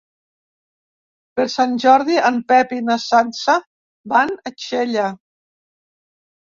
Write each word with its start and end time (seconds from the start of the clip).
Per 1.39 1.45
Sant 1.57 1.75
Jordi 1.85 2.17
en 2.31 2.41
Pep 2.53 2.73
i 2.79 2.81
na 2.89 2.99
Sança 3.07 3.59
van 4.17 4.35
a 4.53 4.57
Xella. 4.67 5.09